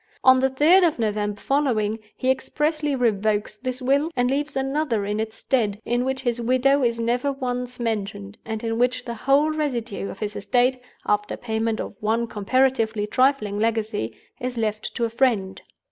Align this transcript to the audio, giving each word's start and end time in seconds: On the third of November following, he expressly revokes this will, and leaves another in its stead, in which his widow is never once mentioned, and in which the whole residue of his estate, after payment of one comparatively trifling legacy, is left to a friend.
On 0.23 0.39
the 0.39 0.49
third 0.49 0.83
of 0.83 0.97
November 0.97 1.39
following, 1.39 1.99
he 2.17 2.31
expressly 2.31 2.95
revokes 2.95 3.55
this 3.55 3.83
will, 3.83 4.09
and 4.15 4.31
leaves 4.31 4.55
another 4.55 5.05
in 5.05 5.19
its 5.19 5.37
stead, 5.37 5.79
in 5.85 6.03
which 6.03 6.21
his 6.23 6.41
widow 6.41 6.81
is 6.83 6.99
never 6.99 7.31
once 7.31 7.79
mentioned, 7.79 8.39
and 8.43 8.63
in 8.63 8.79
which 8.79 9.05
the 9.05 9.13
whole 9.13 9.51
residue 9.51 10.09
of 10.09 10.17
his 10.17 10.35
estate, 10.35 10.81
after 11.05 11.37
payment 11.37 11.79
of 11.79 12.01
one 12.01 12.25
comparatively 12.25 13.05
trifling 13.05 13.59
legacy, 13.59 14.17
is 14.39 14.57
left 14.57 14.95
to 14.95 15.05
a 15.05 15.09
friend. 15.11 15.61